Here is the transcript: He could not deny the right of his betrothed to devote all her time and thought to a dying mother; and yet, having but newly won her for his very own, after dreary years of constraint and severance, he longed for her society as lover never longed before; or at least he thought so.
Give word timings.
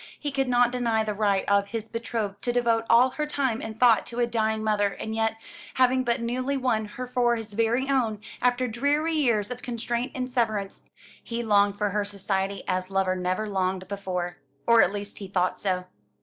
He 0.19 0.31
could 0.31 0.47
not 0.49 0.71
deny 0.71 1.03
the 1.03 1.13
right 1.13 1.47
of 1.47 1.67
his 1.67 1.87
betrothed 1.87 2.41
to 2.41 2.51
devote 2.51 2.85
all 2.89 3.11
her 3.11 3.27
time 3.27 3.61
and 3.61 3.79
thought 3.79 4.03
to 4.07 4.19
a 4.19 4.25
dying 4.25 4.63
mother; 4.63 4.87
and 4.93 5.13
yet, 5.15 5.37
having 5.75 6.03
but 6.03 6.19
newly 6.21 6.57
won 6.57 6.85
her 6.85 7.05
for 7.05 7.35
his 7.35 7.53
very 7.53 7.87
own, 7.87 8.19
after 8.41 8.67
dreary 8.67 9.13
years 9.13 9.51
of 9.51 9.61
constraint 9.61 10.11
and 10.15 10.27
severance, 10.27 10.81
he 11.23 11.43
longed 11.43 11.77
for 11.77 11.91
her 11.91 12.03
society 12.03 12.63
as 12.67 12.89
lover 12.89 13.15
never 13.15 13.47
longed 13.47 13.87
before; 13.87 14.37
or 14.65 14.81
at 14.81 14.91
least 14.91 15.19
he 15.19 15.27
thought 15.27 15.59
so. 15.59 15.85